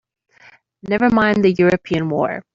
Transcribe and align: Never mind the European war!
Never 0.81 1.11
mind 1.11 1.43
the 1.45 1.51
European 1.51 2.09
war! 2.09 2.41